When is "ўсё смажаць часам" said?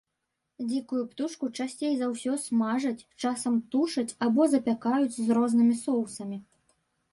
2.13-3.61